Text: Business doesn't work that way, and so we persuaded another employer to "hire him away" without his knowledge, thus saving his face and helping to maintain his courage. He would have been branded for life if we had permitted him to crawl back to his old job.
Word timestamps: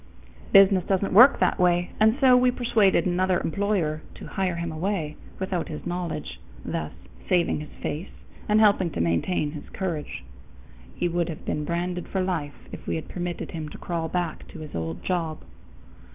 Business 0.51 0.83
doesn't 0.87 1.13
work 1.13 1.37
that 1.39 1.59
way, 1.59 1.91
and 1.99 2.17
so 2.19 2.35
we 2.35 2.49
persuaded 2.49 3.05
another 3.05 3.39
employer 3.39 4.01
to 4.15 4.25
"hire 4.25 4.55
him 4.55 4.71
away" 4.71 5.15
without 5.39 5.67
his 5.69 5.85
knowledge, 5.85 6.39
thus 6.65 6.91
saving 7.29 7.59
his 7.59 7.69
face 7.83 8.09
and 8.49 8.59
helping 8.59 8.89
to 8.93 8.99
maintain 8.99 9.51
his 9.51 9.69
courage. 9.69 10.23
He 10.95 11.07
would 11.07 11.29
have 11.29 11.45
been 11.45 11.65
branded 11.65 12.07
for 12.07 12.19
life 12.23 12.67
if 12.71 12.87
we 12.87 12.95
had 12.95 13.09
permitted 13.09 13.51
him 13.51 13.69
to 13.69 13.77
crawl 13.77 14.09
back 14.09 14.47
to 14.47 14.61
his 14.61 14.73
old 14.73 15.03
job. 15.03 15.43